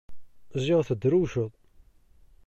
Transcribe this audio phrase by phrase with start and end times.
[0.63, 1.51] Ziɣ tedrewceḍ!